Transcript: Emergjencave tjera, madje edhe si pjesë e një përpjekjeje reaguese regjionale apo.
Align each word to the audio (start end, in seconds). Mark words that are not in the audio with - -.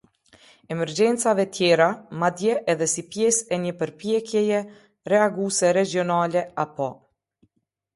Emergjencave 0.75 1.45
tjera, 1.57 1.89
madje 2.25 2.57
edhe 2.75 2.89
si 2.95 3.05
pjesë 3.13 3.47
e 3.53 3.63
një 3.69 3.77
përpjekjeje 3.85 4.67
reaguese 5.15 5.75
regjionale 5.83 6.49
apo. 6.69 6.95